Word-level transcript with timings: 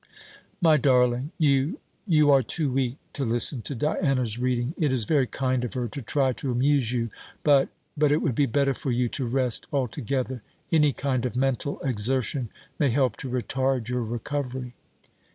"My 0.63 0.77
darling, 0.77 1.31
you 1.37 1.79
you 2.07 2.31
are 2.31 2.41
too 2.41 2.71
weak 2.71 2.97
to 3.13 3.23
listen 3.23 3.61
to 3.61 3.75
Diana's 3.75 4.39
reading. 4.39 4.73
It 4.75 4.91
is 4.91 5.03
very 5.03 5.27
kind 5.27 5.63
of 5.63 5.75
her 5.75 5.87
to 5.89 6.01
try 6.01 6.33
to 6.33 6.51
amuse 6.51 6.91
you; 6.91 7.11
but 7.43 7.69
but 7.95 8.11
it 8.11 8.19
would 8.19 8.33
be 8.33 8.47
better 8.47 8.73
for 8.73 8.89
you 8.89 9.07
to 9.09 9.27
rest 9.27 9.67
altogether. 9.71 10.41
Any 10.71 10.91
kind 10.91 11.23
of 11.23 11.35
mental 11.35 11.79
exertion 11.81 12.49
may 12.79 12.89
help 12.89 13.15
to 13.17 13.29
retard 13.29 13.89
your 13.89 14.01
recovery." 14.01 14.73